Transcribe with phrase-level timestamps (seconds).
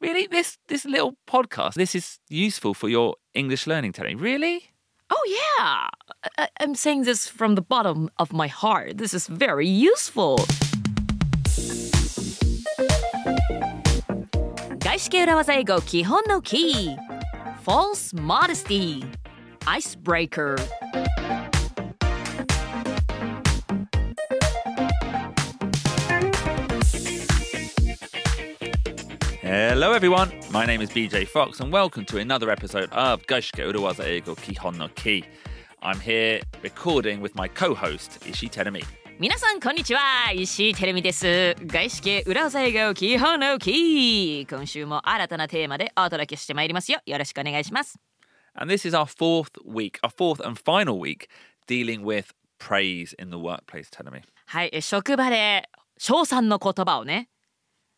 [0.00, 0.27] Really?
[0.27, 4.15] This this little podcast, this is useful for your English learning, Terry.
[4.15, 4.71] Really?
[5.09, 5.87] Oh, yeah.
[6.37, 8.97] I- I'm saying this from the bottom of my heart.
[8.97, 10.37] This is very useful.
[14.83, 16.97] 外資系裏技英語基本のキー
[17.63, 19.05] False Modesty
[19.65, 20.55] Icebreaker
[29.50, 30.32] Hello, everyone.
[30.50, 34.76] My name is BJ Fox, and welcome to another episode of Gaishike Urawaza Eigo Kihon
[34.76, 35.24] no Ki.
[35.82, 38.84] I'm here recording with my co-host Ishi Terumi.
[39.18, 47.98] 皆さんこんにちは石井てるみです外資系裏技英語基本のキー今週も新たなテーマでお届けしてまいりますよよろしくお願いします
[48.54, 51.28] And this is our fourth week, our fourth and final week
[51.66, 54.22] dealing with praise in the workplace, Terumi.
[54.46, 57.28] はいえ職場で称賛の言葉をね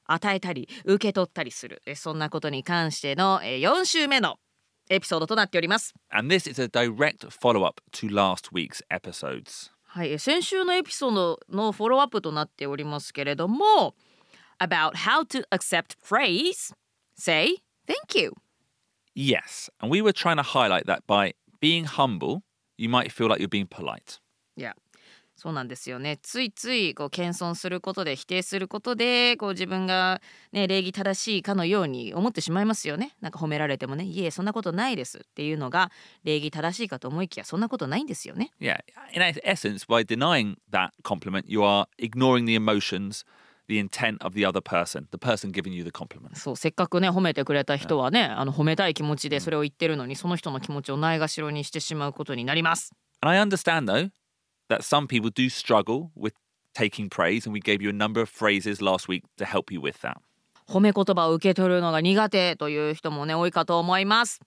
[0.06, 4.38] 与えたり受け取ったりするえそんなことに関してのえ4週目の
[4.90, 9.72] エピソードとなっております And this is a direct follow-up to last week's episodes.
[9.86, 13.96] はいえ先週のエピソードのフォローアップとなっておりますけれども
[14.60, 16.74] About how to accept praise
[17.16, 17.56] say
[17.88, 18.34] thank you
[19.16, 22.42] Yes, and we were trying to highlight that by being humble,
[22.78, 24.20] you might feel like you're being polite.
[24.58, 24.76] いや
[25.44, 26.20] そうなんですよね。
[26.22, 30.22] ついついこう謙遜することで否定することでこう自分が、
[30.54, 33.12] ね、礼儀正しいかのように思ってしまいますよね。
[33.20, 35.92] なんか褒められてもねいえそんなことないですっていうのが
[36.24, 38.52] 礼儀正しいかと思いきやそんなことないんですよね。
[38.62, 38.80] Yeah,
[39.12, 43.26] in essence, by denying that compliment, you are ignoring the emotions,
[43.68, 46.38] the intent of the other person, the person giving you the compliment.
[46.38, 52.94] そうせっかくね褒めてくれた人はねあの褒めたい気持ちでそれを言ってるのにその人の気持ちをないがしろにしてしまうことになります。
[53.22, 54.10] And I understand, though,
[54.73, 56.35] that some people do struggle with
[56.75, 59.81] taking praise, and we gave you a number of phrases last week to help you
[59.81, 60.19] with that.
[60.69, 64.41] 褒め言葉を受け取るのが苦手という人もね多いかと思います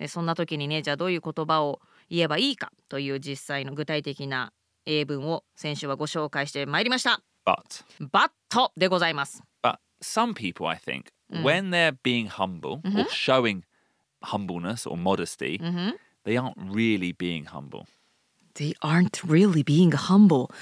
[0.00, 1.80] でそんな時にねじゃあどういう言葉を
[2.10, 4.52] 言えばいいかという実際の具体的な
[4.86, 13.62] 英文を先週はご紹介してまいりました But バットでございます But some people, I think, when they're being humble or showing
[14.22, 15.60] humbleness or modesty,
[16.24, 17.86] they aren't really being humble.
[18.55, 20.53] They aren't really being humble.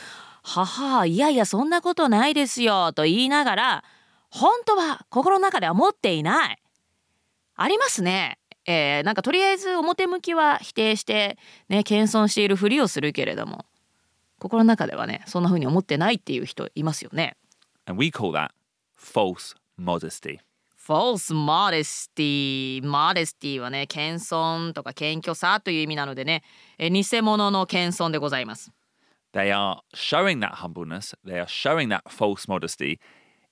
[0.44, 3.84] ははいやいやそんなことないですよと言いながら
[4.29, 6.57] 本当は心の中では持っていない。
[7.56, 8.40] ありますね。
[8.66, 11.38] えーなんかとりあえず表向きは否定して
[11.68, 13.66] ね謙遜しているふりをするけれども
[14.40, 17.35] 心の中ではねそんな風に思ってないっていう人いますよね。
[17.85, 18.51] And we call that
[18.97, 20.40] false modesty.
[20.88, 26.44] False modesty modesty はね謙遜とか謙虚さという意味なのでね
[26.78, 28.72] えー偽物の謙遜でございます
[29.34, 33.00] They are showing that humbleness, they are showing that false modesty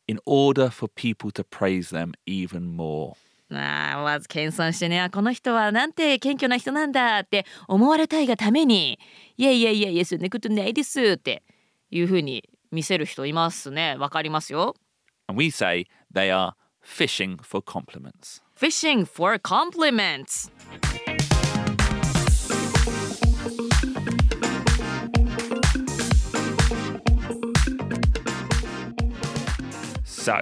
[0.07, 3.13] in order for people to praise them even more.
[3.51, 9.00] あーまず謙遜してねあこの人はなんて謙虚な人なんだって思われたいがために
[9.38, 11.44] いやいやいやいやそんなことないですって
[11.90, 14.75] いうふうに見せる人いますねわかりますよ
[15.28, 16.51] And we say they are
[16.89, 18.41] fishing for compliments.
[18.55, 20.50] Fishing for compliments
[30.03, 30.33] So,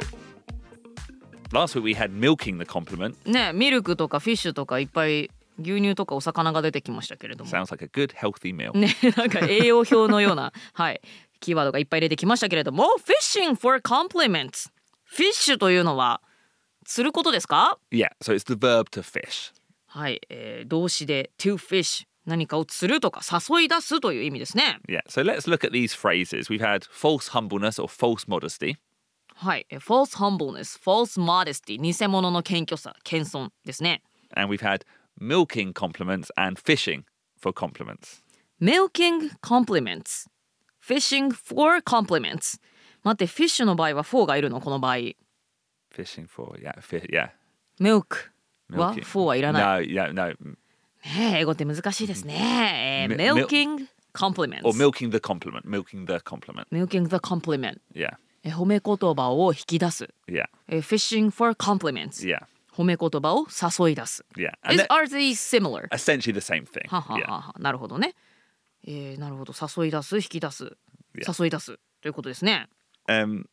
[1.54, 3.16] last week we had milking the compliment.
[3.26, 8.72] ねミルクとかフィッシュとかいっぱい牛乳とかお魚が出てきましたけれども Sounds like a good, healthy meal.
[8.78, 11.02] ねなんか栄養表のようなはい
[11.40, 14.70] キーワードがいっぱい出てきましたけれども Fishing for compliments
[15.06, 16.22] フィッシュというのは
[16.88, 19.54] 釣ることですか Yeah, so it's the verb to fish.
[19.88, 26.50] はい、えー動詞で to fish 何かを釣るとか誘い出すという意味ですね Yeah, so let's look at these phrases.
[26.50, 28.76] We've had false humbleness or false modesty.
[29.36, 34.02] はい、えー false humbleness false modesty 偽物の謙虚さ謙遜ですね
[34.36, 34.84] And we've had
[35.20, 37.04] milking compliments and fishing
[37.40, 38.22] for compliments.
[38.62, 40.26] milking compliments
[40.80, 42.60] fishing for compliments
[43.04, 44.98] 待ってフィッシュの場合は for がいるのこの場合
[45.98, 47.30] Fishing for, yeah, fi- yeah.
[47.80, 48.30] milk
[48.70, 49.04] は milking.
[49.04, 50.28] for はいらない No, yeah, no.
[50.28, 50.36] ね
[51.36, 53.08] え英語って難しいですね。
[53.10, 54.62] えー Mi- mil- milking compliments。
[54.66, 56.66] Or milking the compliment, milking the compliment.
[56.72, 57.80] milking the compliment。
[57.94, 60.10] Yeah, え褒め言葉を引き出す。
[60.28, 62.26] yeah, え fishing for compliments。
[62.28, 62.44] yeah,
[62.74, 64.26] 褒め言葉を誘い出す。
[64.36, 64.52] yeah.
[64.64, 65.88] And Is, they're are these similar?
[65.90, 66.88] essentially the same thing.
[66.90, 67.32] ははは Yeah.
[67.32, 68.16] はなるほどね。
[68.86, 70.76] えー、なるほど誘い出す引き出す
[71.16, 71.42] Yeah.
[71.44, 72.68] 誘い出すということですね。
[73.08, 73.46] Um,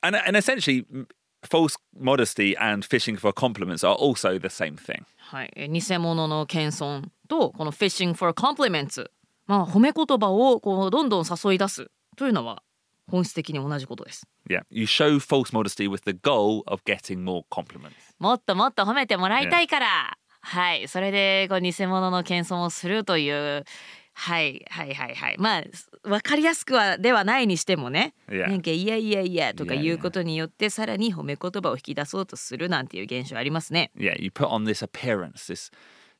[0.00, 1.06] and, and essentially, m-
[1.42, 5.02] false modesty and fishing for compliments are also the same thing.
[5.18, 9.10] はい、えー偽物の謙遜とこの fishing for compliments。
[9.46, 12.62] まあ褒め言葉をこうどんどん誘い出すというのは
[13.10, 14.62] 本質的に同じことです Yeah.
[14.70, 17.92] You show false modesty with the goal of getting more compliments.
[18.18, 23.64] もっともっと褒めてもらいたいから、はいそれでこう偽物の謙遜をするという
[24.14, 25.62] はいはいはいはいまあ
[26.02, 28.48] 分かりやすくはではないにしてもね、Yeah.
[28.48, 35.70] なんかいやいやいやとか言うことによってさらに褒め言葉を引き出そうとするなんていう現象ありますね Yeah, you put on this appearance, this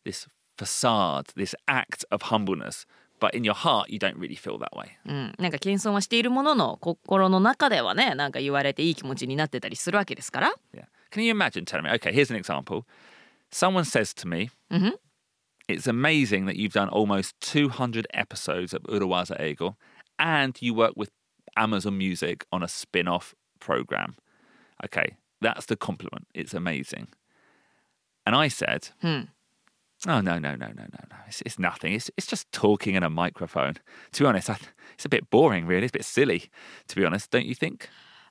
[0.04, 2.86] this facade, this act of humbleness,
[3.20, 4.88] but in your heart you don't really feel that way.
[5.06, 10.84] うん、なんか謙遜はしているものの心の中ではねなんか言われていい気持ちになってたりするわけですから Yeah.
[11.10, 12.84] Can you imagine telling me, okay, here's an example.
[13.50, 14.94] Someone says to me, Mhm.
[15.68, 19.78] It's amazing that you've done almost 200 episodes of Urawaza Eagle
[20.18, 21.10] and you work with
[21.56, 24.16] Amazon Music on a spin off program.
[24.84, 26.26] Okay, that's the compliment.
[26.34, 27.08] It's amazing.
[28.26, 29.22] And I said, Hmm.
[30.08, 31.16] Oh, no, no, no, no, no, no.
[31.28, 31.92] It's, it's nothing.
[31.92, 33.74] It's, it's just talking in a microphone.
[34.10, 34.56] To be honest, I,
[34.94, 35.84] it's a bit boring, really.
[35.84, 36.50] It's a bit silly,
[36.88, 37.88] to be honest, don't you think?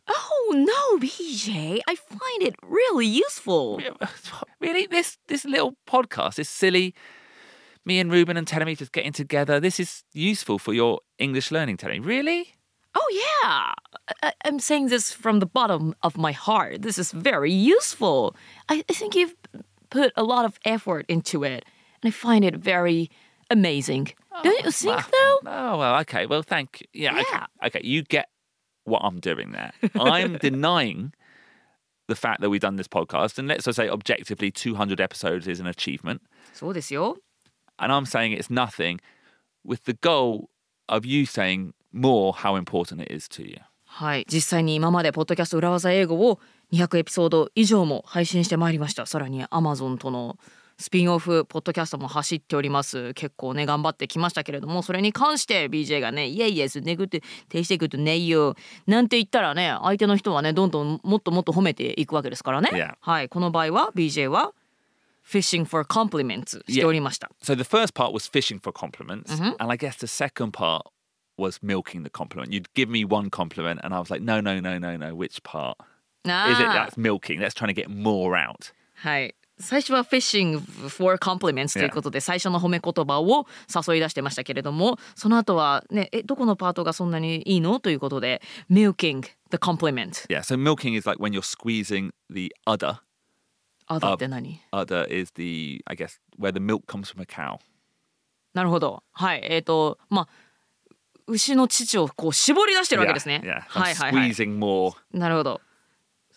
[0.09, 3.79] Oh no BJ I find it really useful
[4.59, 6.95] really this this little podcast is silly
[7.85, 9.59] me and Ruben and Telemi just getting together.
[9.59, 12.05] This is useful for your English learning, Telemi.
[12.05, 12.53] Really?
[12.93, 13.07] Oh,
[13.43, 13.73] yeah.
[14.23, 16.81] I- am saying this from the bottom of my heart.
[16.81, 18.35] This is very useful.
[18.69, 19.35] I, I think you've
[19.89, 21.65] put a lot of effort into it,
[22.01, 23.09] and I find it very
[23.49, 24.09] amazing.
[24.31, 25.49] Oh, Don't you think, well, though?
[25.51, 26.25] Oh, well, okay.
[26.25, 27.03] Well, thank you.
[27.03, 27.15] Yeah.
[27.15, 27.45] yeah.
[27.63, 27.77] Okay.
[27.79, 28.29] okay, you get
[28.83, 29.71] what I'm doing there.
[29.95, 31.13] I'm denying
[32.07, 35.59] the fact that we've done this podcast, and let's just say objectively, 200 episodes is
[35.59, 36.21] an achievement.
[36.53, 37.13] So this year.
[37.81, 38.99] And i'm saying it's nothing
[39.65, 40.49] with the goal
[40.87, 43.57] of you saying more how important it is to you.
[43.85, 44.25] はい。
[44.31, 46.39] 実際に今までポッドキャスト裏技英語を
[46.71, 49.05] 200エピソード以上も配信してまいりました。
[49.05, 50.37] さらに Amazon との
[50.77, 53.13] スピンオフポッドキャストも走っております。
[53.13, 58.55] 結構ね頑張ってきましたけれどもそれに関して BJ がね「いやいやすねぐって停していくとねいよ」
[58.87, 62.69] なんて言ったらね相手の人はねどんどんもっともっと褒めていくわけですからね.
[63.01, 63.29] はい。
[63.29, 64.53] この場合は BJ は
[65.24, 69.96] Fishing for compliments しておりました So the first part was fishing for compliments, and I guess
[69.98, 70.82] the second part
[71.36, 72.52] was milking the compliment.
[72.52, 75.14] You'd give me one compliment, and I was like, no, no, no, no, no.
[75.16, 75.76] Which part
[76.24, 76.32] is it?
[76.32, 77.40] あー That's milking.
[77.40, 78.72] That's trying to get more out.
[78.94, 79.34] はい。
[79.58, 90.40] 最初は fishing for compliments ということで最初の褒め言葉を誘い出してましたけれどもその後はねえどこのパートがそんなにいいのということで milking the compliment Yeah.
[90.42, 92.98] So milking is like when you're squeezing the udder.
[93.95, 97.59] あだって何 Udder is the, I guess, where the milk comes from a cow.
[98.53, 100.27] なるほどはいえっ、とまあ
[101.27, 103.61] 牛の乳をこう絞り出してるわけですね Yeah.
[103.61, 103.61] yeah.
[103.61, 104.93] はいはいはい squeezing more.
[105.13, 105.61] なるほど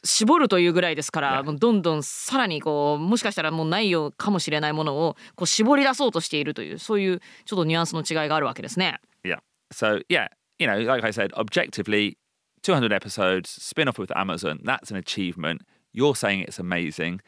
[0.05, 1.45] 絞るというぐらいですから、Yeah.
[1.45, 9.39] もうどんどんさらにこうもしかしたらもうないよかもしれないものをこう絞り出そうとしているというそういうちょっとニュアンスの違いがあるわけですね Yeah.
[9.73, 10.29] So yeah,
[10.59, 12.17] you know, like I said, objectively,
[12.63, 14.61] 200 episodes, spin off with Amazon.
[14.63, 15.63] That's an achievement.
[15.93, 17.21] You're saying it's amazing.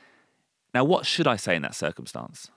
[0.72, 2.50] Now, what should I say in that circumstance?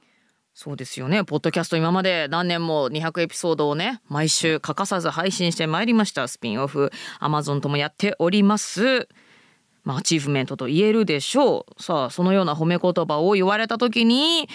[0.53, 1.23] そうですよね。
[1.23, 6.27] ポッドキャスト今まで何年も200エピソードをね、毎週欠かさず配信してまいりました。
[6.27, 6.91] スピンオフ、
[7.21, 9.07] Amazon ともやっております。
[9.85, 11.81] まあ、アチーブメントと言えるでしょう。
[11.81, 14.49] さあ、そのような褒め言葉を言われた時に、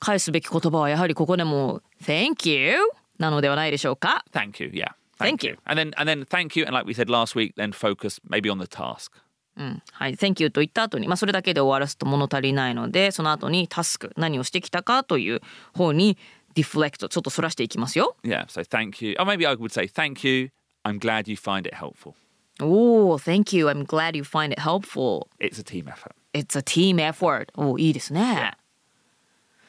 [0.00, 2.74] 返すべき言葉はやはりここでも Thank you
[3.18, 4.24] なのではないでしょうか。
[4.32, 4.70] Thank you.
[4.70, 4.88] Yeah.
[5.18, 5.58] Thank you.
[5.64, 6.66] And then, and then, thank you.
[6.66, 9.12] And like we said last week, then focus maybe on the task.
[9.56, 15.40] うん、はい、Thank you と言った後に、まあ、それだけで終わらすと物足りないので、その後にタスク、何をしてきたかという
[15.74, 16.18] 方に
[16.54, 18.16] ディフレクト、ちょっとそらしていきますよ。
[18.22, 18.46] Yeah.
[18.46, 19.14] So thank you.
[19.18, 20.50] Or maybe I would say thank you.
[20.84, 22.14] I'm glad you find it helpful.
[22.60, 23.66] おお、Thank you.
[23.66, 25.28] I'm glad you find it helpful.
[25.38, 26.12] It's a team effort.
[26.32, 27.48] It's a team effort.
[27.54, 28.52] おお、いいですね。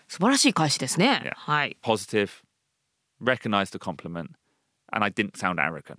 [0.07, 1.21] 素晴らしい返しですね。
[1.23, 1.33] Yeah.
[1.35, 1.77] はい。
[1.83, 2.29] Positive.
[3.21, 4.29] Recognize the compliment.
[4.91, 5.97] And I didn't sound arrogant.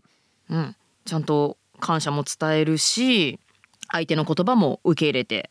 [1.05, 3.39] ちゃんと感謝も伝えるし、
[3.89, 5.51] 相手の言葉も受け入れて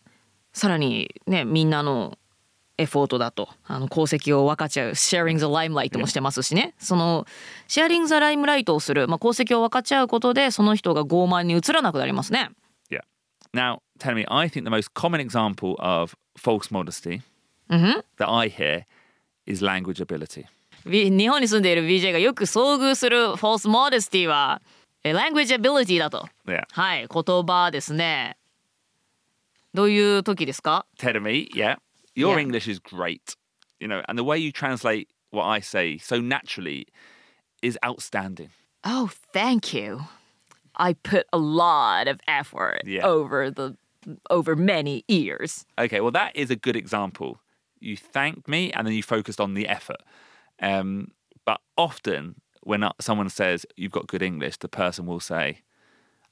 [0.53, 2.17] さらにねみんなの
[2.77, 7.25] エフォートだとあの功績を分かっちゃうシェアリング・ザ・ライムライトもしてますしねその
[7.67, 12.51] シェアリング・ザ・ライムライトをする、まあ、功績を分かっちゃうことでその人が傲慢に映らなくなりますね。
[12.89, 13.01] Yeah.
[13.53, 13.79] Now,
[14.29, 17.21] I think the most common example of false modesty、
[17.69, 18.83] that I hear
[19.47, 20.45] is language ability.
[20.85, 24.61] 日本に住んでいる VJ がよく遭遇する false modesty は
[25.04, 26.28] language ability だと。
[26.46, 26.62] Yeah.
[26.72, 28.36] はい、言葉ですね。
[29.74, 31.76] どういう時ですか Tell me, yeah,
[32.14, 32.40] your Yeah.
[32.40, 33.36] English is great.
[33.80, 36.86] You know, and the way you translate what I say so naturally
[37.62, 38.50] is outstanding.
[38.84, 40.00] Oh, thank you.
[40.76, 43.04] I put a lot of effort Yeah.
[43.06, 43.76] over the
[44.30, 45.64] over many years.
[45.78, 47.38] Okay, well, that is a good example.
[47.80, 50.02] You thanked me and then you focused on the effort.
[50.60, 51.12] Um,
[51.44, 52.34] but often
[52.67, 55.63] when uh, someone says you've got good English, the person will say,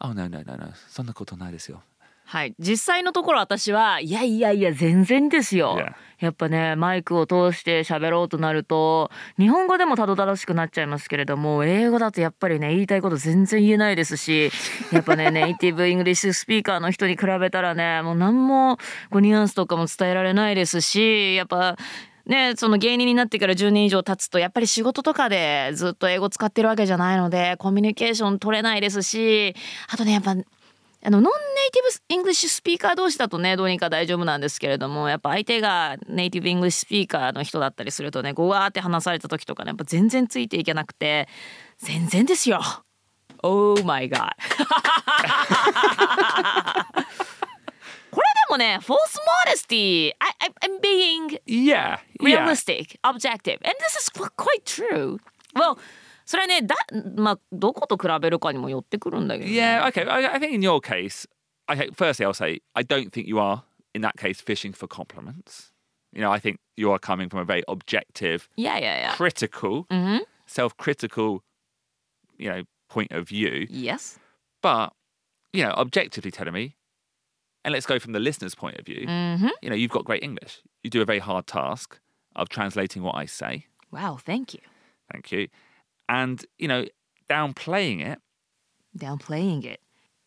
[0.02, 1.82] Oh no no no no そんなことないですよ。
[2.28, 5.78] はい実際のところ私はいやいやいや全然ですよ。
[5.78, 5.94] Yeah.
[6.20, 14.52] やっぱねマイクを通して喋ろうとなると日本語でもたどたどしくなっちゃいますけれども英語だとやっぱりね言いたいこと全然言えないですし
[14.92, 18.78] やっぱね native English speaker の人に比べたらねもう何も
[19.12, 21.78] こうニュアンスとかも伝えられないですしやっぱ
[22.26, 29.56] ね、その芸人になってから10年以上経つとやっぱり仕事とかでずっと英語使ってるわけじゃないのでコミュニケーション取れないですし
[29.90, 41.28] あとねやっぱあの non-native English speaker 同士だとねどうにか大丈夫なんですけれどもやっぱ相手が native English speaker の人だったりするとねゴワーって話された時とかねやっぱ全然ついていけなくて
[41.78, 42.60] 全然ですよ。
[43.44, 44.32] Oh my god
[48.55, 48.97] もね false
[49.47, 51.99] modesty I, I, I'm being Yeah.
[52.21, 52.45] Yeah.
[52.45, 55.19] realistic, objective, and this is qu- quite true.
[55.55, 55.79] Well,
[56.27, 56.77] それはねだ
[57.17, 59.57] まあどこと比べるかにもよってくるんだけど、ね。
[59.57, 60.09] Yeah, okay.
[60.09, 61.27] I, I think in your case,
[61.67, 63.63] I think firstly I'll say I don't think you are
[63.95, 65.73] in that case fishing for compliments.
[66.13, 69.13] You know, I think you are coming from a very objective, いやいやいや。
[69.17, 70.23] critical, Mhm.
[70.47, 71.41] self-critical,
[72.39, 73.67] you know, point of view.
[73.71, 74.19] Yes.
[74.63, 74.91] But
[75.53, 76.77] you know, objectively telling me,
[77.65, 79.07] and let's go from the listener's point of view.
[79.07, 79.51] うん。
[79.63, 80.63] You know, you've got great English.
[80.83, 81.99] You do a very hard task
[82.35, 83.67] of translating what I say.
[83.93, 84.61] Wow, thank you.
[85.13, 85.49] Thank you.
[86.09, 86.87] And you know,
[87.29, 88.19] downplaying it.
[88.97, 89.81] Downplaying it.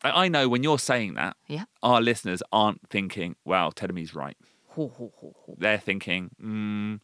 [0.04, 1.66] I I know when you're saying that, Yeah.
[1.82, 5.60] our listeners aren't thinking, "Wow, Tedemi's right." ほうほうほうほう。
[5.60, 7.00] They're thinking, mm,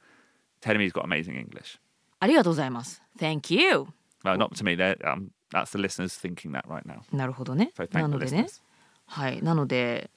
[0.61, 1.79] "Tedemi's got amazing English."
[2.19, 3.01] ありがとうございます。
[3.17, 3.87] Thank you.
[4.23, 4.75] Well, not to me.
[4.75, 7.01] They're, um, that's the listeners thinking that right now.
[7.15, 8.61] なるほどね So。thank な the のでね listeners.。
[9.05, 9.41] はい。
[9.41, 10.09] なので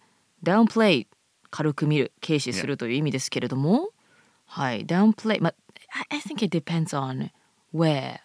[0.47, 1.07] downplay
[1.51, 3.91] 軽く見る軽視するという意味ですけれども、
[4.47, 4.87] はい。
[4.87, 5.55] downplay ま
[6.11, 7.31] I I think it depends on
[7.73, 8.21] where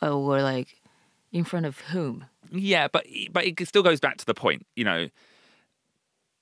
[0.00, 0.68] or like
[1.32, 2.24] in front of whom.
[2.52, 4.66] Yeah, but but it still goes back to the point.
[4.76, 5.08] You know,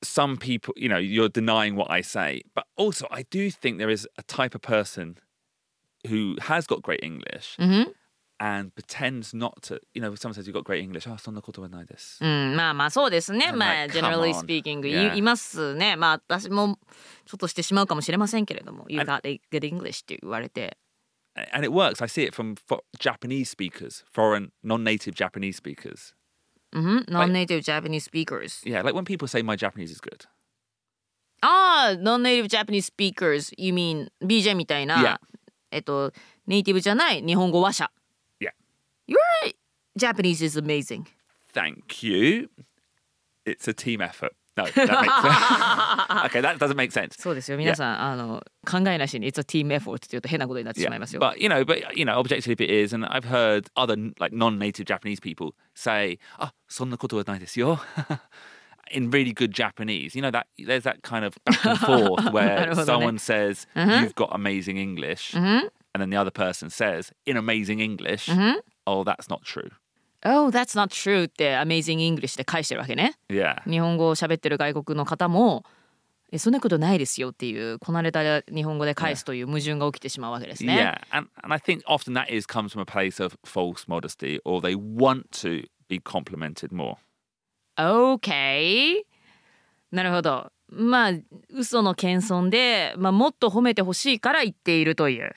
[0.02, 3.90] some people, you know, you're denying what I say, but also I do think there
[3.90, 5.16] is a type of person
[6.06, 7.94] who has got great English Mhm.
[8.40, 9.78] and pretends not to.
[9.94, 11.06] You know, someone says you've got great English.
[11.08, 12.18] Oh, そんなことはないです。
[12.22, 13.50] うん、まあまあそうですね。
[13.52, 14.44] I'm まあ like, generally come on.
[14.44, 15.14] speaking Yeah.
[15.14, 15.96] いいますね。
[15.96, 16.78] まあ私も
[17.26, 20.76] ちょっとしてしまうかもしれませんけれども、You got a good English って言われて、
[21.52, 22.02] and it works.
[22.02, 26.14] I see it from fo- Japanese speakers, foreign, non-native Japanese speakers.
[26.72, 28.64] うん、non-native Japanese speakers。
[28.68, 30.26] Yeah, like when people say my Japanese is good.
[31.40, 35.18] ああ、non-native Japanese speakers。You mean BJ みたいな、 Yeah.
[35.70, 36.12] えっと
[36.46, 37.90] ネイティブじゃない日本語話者。
[39.08, 39.16] Yeah.
[39.44, 39.52] Your
[39.98, 41.06] Japanese is amazing.
[41.52, 42.48] Thank you.
[43.44, 44.32] It's a team effort.
[44.56, 46.26] No, that makes sense.
[46.26, 47.16] okay, that doesn't make sense.
[47.20, 47.58] そうですよ。
[47.58, 51.20] 皆さん、あの考えなしに It's a team effort って言うと変なことになってしまいますよ。
[51.20, 54.32] But you know, but you know, objectively if it is, and I've heard other like
[54.32, 57.80] non-native Japanese people say, "Ah, そんなことはないですよ."
[58.92, 62.30] In really good Japanese, you know that there's that kind of back and forth な
[62.30, 63.06] where るほどね。
[63.06, 68.30] someone says you've got amazing English, and then the other person says in amazing English,
[68.89, 69.71] "Oh, that's not true."
[70.23, 73.15] Oh, that's not true って Amazing English で返してるわけね。
[73.29, 75.63] Yeah, 日本語を喋ってる外国の方も
[76.31, 80.75] えそんなことないですよっていうこなれた日本語で返すという矛盾が起きてしまうわけですね。
[80.75, 84.61] yeah, and and I think often that is comes from a place of false modesty, or
[84.61, 86.97] they want to be complimented more.
[87.77, 89.05] OK
[89.91, 90.51] なるほど。
[90.71, 91.11] まあ
[91.49, 95.33] 嘘の謙遜で、まあ、もっと褒めてほしいから言っているという。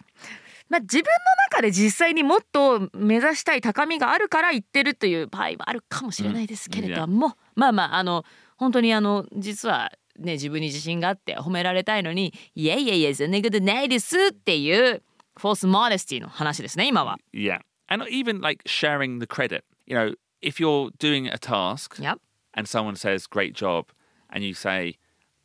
[0.73, 1.09] まあ、自分の
[1.51, 8.25] 中で実際にもっと目指したい高みがあるから言ってるという場合もあるかもしれないですけれども、まあまああの
[8.57, 15.03] 本当にあの実はね自分に自信があって褒められたいのに「いやいやいやそんなことないです」っていう
[15.37, 17.19] フォースモデスティの話ですね今は。
[17.35, 17.61] Yeah.
[17.89, 19.65] And even like sharing the credit.
[19.87, 22.19] You know, if you're doing a task Yep.
[22.55, 23.89] and someone says, great job,
[24.31, 24.97] and you say,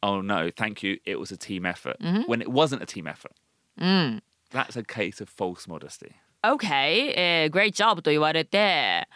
[0.02, 3.34] oh no, thank you, it was a team effort, when it wasn't a team effort,
[3.78, 4.24] うん。
[4.52, 6.12] That's a case of false modesty.
[6.44, 6.66] OK、
[7.16, 9.08] えー、great job と言われて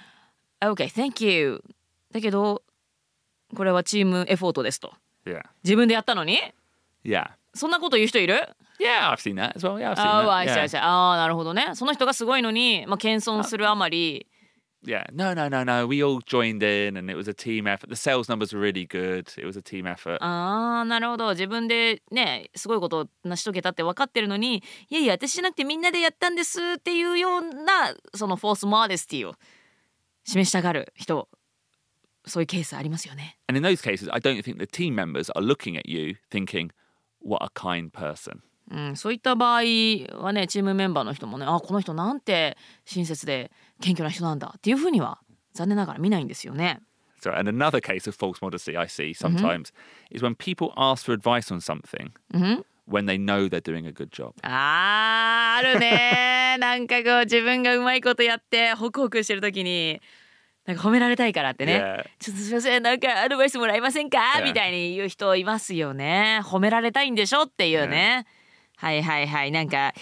[0.61, 1.63] OK thank you
[2.11, 2.63] だけど
[3.55, 4.93] これはチームエフォートですと
[5.25, 5.43] Yeah.
[5.63, 6.39] 自分でやったのに
[7.05, 7.29] Yeah.
[7.53, 9.75] そんなこと言う人いる Yeah, I've seen that as well.
[9.77, 10.29] Yeah, I've seen あ that.
[10.29, 10.67] あ、I see, I Yeah.
[10.67, 10.79] see.
[10.83, 11.75] ああ、なるほどね。
[11.75, 14.25] その人がすごいのに、まあ、謙遜するあまり、
[14.84, 15.04] yeah.
[15.12, 15.86] No, no, no, no.
[15.86, 17.88] We all joined in and it was a team effort.
[17.88, 19.32] The sales numbers were really good.
[19.36, 20.18] It was a team effort.
[20.20, 21.30] ああ、なるほど。
[21.30, 29.34] 自分でね、すごいことを成し遂げたって分かってるのに、いやいや、私じゃなくてみんなでやったんですっていうような、そのフォースモデスティを
[30.24, 31.28] 示したがる人、
[32.26, 33.38] そういうケースありますよね。
[33.48, 36.70] And in those cases, I don't think the team members are looking at you thinking,
[37.20, 38.42] what a kind person.
[38.71, 39.61] うん、そういった場合
[40.23, 43.51] はねチームメンバーの人もねあこの人なんて親切で
[43.81, 45.19] 謙虚な人なんだっていうふうには
[45.53, 46.79] 残念ながら見ないんですよね。
[47.21, 49.71] So, and another case of false modesty I see sometimes
[50.09, 52.11] is when people ask for advice on something
[52.87, 54.33] when they know they're doing a good job.
[54.41, 60.01] あーあるね なんかこう自分がうまいことやってホクホクしてる時に
[60.65, 64.41] なんか褒められたいからってね.ちょっとすいませんなんかアドバイスもらえませんか？
[64.43, 68.25] みたいに言う人いますよね褒められたいんでしょっていうね、
[68.81, 69.93] はいはいはいなんか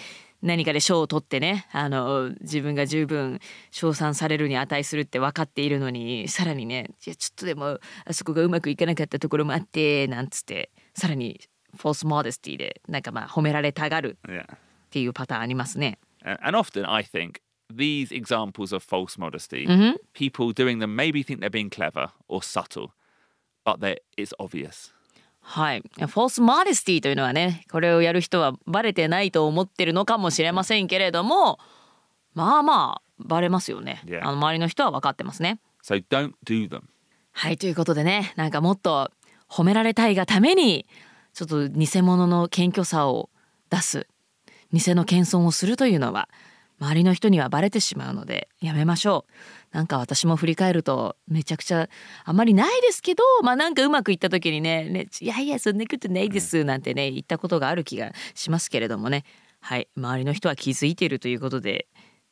[0.42, 11.40] 何かで賞を取ってねあの自分が十分称賛されるに値するって分かっているのにさらにねいやちょっとでもあそこがうまくいかなかったところもあってなんつってさらに
[11.76, 14.44] フォースモデスティでなんかまあ褒められたがる Yeah.
[14.54, 14.58] っ
[14.90, 15.98] ていうパターンありますね。
[16.24, 17.40] And and often, I think
[17.72, 19.96] these examples of false modesty, Mm-hmm.
[20.14, 22.88] people doing them maybe think they're being clever or subtle,
[23.64, 23.78] but
[24.16, 24.90] it's obvious.
[25.40, 25.80] はい。
[25.80, 31.58] フォースモデスティというのはね、これをやる人はバレてないと思ってるのかもしれませんけれども、
[32.34, 34.02] まあまあ、バレますよね。
[34.22, 35.60] あの周りの人は分かってますね。
[35.82, 36.82] So don't do them.
[37.32, 39.10] はい、ということでね、なんかもっと
[39.48, 40.86] 褒められたいがために、
[41.32, 43.30] ちょっと偽物の謙虚さを
[43.70, 44.06] 出す、
[44.72, 46.28] 偽の謙遜をするというのは、
[46.80, 49.76] 周りの人にはバレてしまうのでやめましょう。
[49.76, 51.88] なんか私も振り返るとめちゃくちゃ
[52.24, 59.24] あんまりないですけどまあなんかうまくいった時にねねいやいやそんなことないですなんてね言ったことがある気がしますけれどもね
[59.60, 61.86] はい周りの人は気づいているということで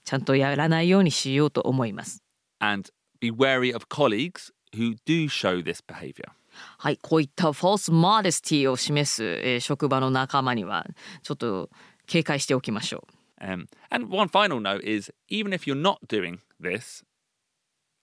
[0.05, 2.23] ちゃんとやらないようにしようと思います。
[2.61, 2.90] And
[3.21, 6.31] be wary of colleagues who do show this behavior.
[6.78, 10.87] はい、こういったフォースモデスティを示す、えー職場の仲間には
[11.23, 11.71] ちょっと
[12.07, 13.18] 警戒しておきましょう。
[13.40, 17.02] Um, and one final note is even if you're not doing this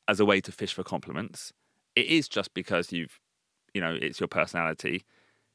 [0.07, 1.51] as a way to fish for compliments,
[1.95, 3.19] it is just because you've,
[3.73, 5.03] you know, it's your personality.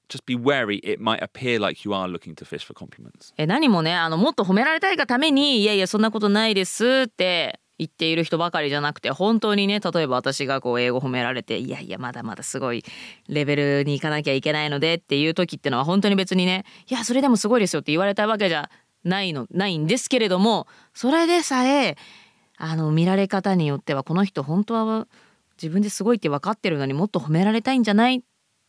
[0.08, 3.32] Just be wary, it might appear like you are looking to fish for compliments.
[3.38, 12.84] え何もねあのもっと褒められたいがためにいやいやそんなことないですって言っている人ばかりじゃなくて本当にね例えば私がこう英語褒められていやいやまだまだすごい
[13.28, 18.68] レベルに行かなきゃいけないのでっていう時ってのは本当に別にねいやそれでもすごいですよって言われたわけじゃ
[19.04, 21.96] ないのないんですけれどもそれでさえ
[22.56, 25.08] あの見られ方によってはこの人本当は
[25.60, 28.16] 自分ですごいって分かってるのにもっと褒められたいんじゃない？
[28.16, 28.20] っ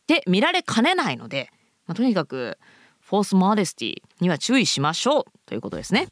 [0.06, 1.50] て見られかねないので、
[1.86, 2.58] まあ、とにかく
[3.00, 6.08] フォースモデスティには注意しましょうということですね。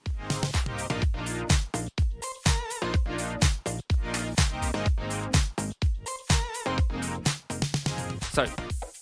[8.33, 8.47] So,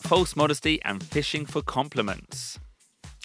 [0.09, 2.59] false modesty and fishing for compliments.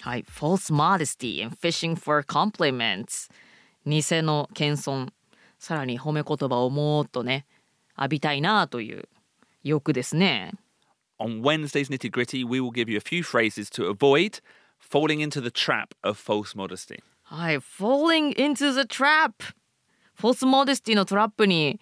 [0.04, 3.30] はい、false modesty and fishing for compliments
[3.86, 5.08] 偽の謙遜
[5.58, 7.46] さらに褒め言葉をもっとね
[7.96, 9.08] 浴びたいなという
[9.62, 10.52] 欲ですね。
[11.18, 14.42] On Wednesday's nitty gritty, we will give you a few phrases to avoid
[14.78, 17.02] falling into the trap of false modesty.
[17.22, 19.32] はい、falling into the trap
[20.16, 21.80] フォースモデスティのトラップに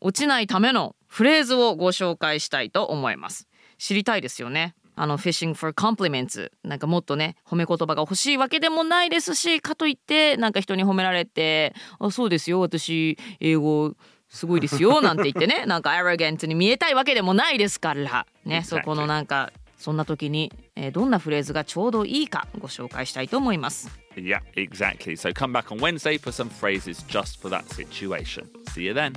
[0.00, 3.48] 落ちないためのフレーズをご紹介したいと思います。
[3.78, 4.76] 知りたいですよね。
[4.96, 13.94] あの fishing for compliments なんかもっとね褒め言葉が欲しいわけでもないですしかといってなんか人に褒められて「あそうですよ私英語
[14.28, 23.90] すごいですよ」なんて言ってね なんか arrogant に見えたいわけでもないですからね.そこのなんかそんな時に、えーどんなフレーズがちょうどいいかご紹介したいと思います。
[24.16, 25.16] Yeah, exactly.
[25.16, 28.46] So come back on Wednesday for some phrases just for that situation.
[28.72, 29.12] See you then.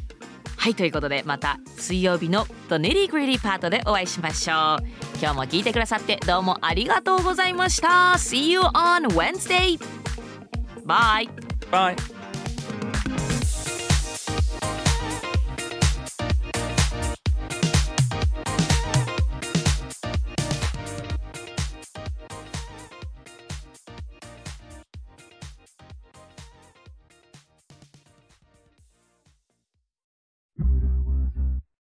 [0.58, 4.86] はいということでまた水曜日の The Nitty Gritty パートでお会いしましょう
[5.22, 9.80] 今日も聞いてくださってどうもありがとうございました See you on Wednesday!
[10.86, 11.30] Bye!
[11.72, 12.17] Bye.